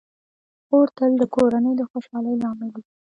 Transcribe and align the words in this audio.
خور 0.65 0.87
تل 0.97 1.11
د 1.21 1.23
کورنۍ 1.35 1.73
د 1.77 1.81
خوشحالۍ 1.91 2.35
لامل 2.41 2.69
وي. 2.75 2.83